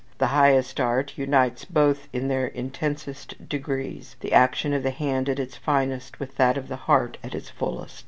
[0.17, 5.37] ]The highest art unites both in their intensest degrees: the action of the hand at
[5.39, 7.99] its finest, with that of the heart at its fullest.